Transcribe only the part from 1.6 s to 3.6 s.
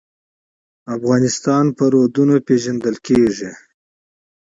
د دریابونه له مخې پېژندل کېږي.